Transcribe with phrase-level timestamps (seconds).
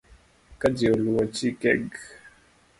[0.59, 1.87] Ka ji oluwo chikeg